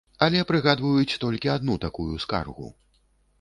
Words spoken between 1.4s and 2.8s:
адну такую скаргу.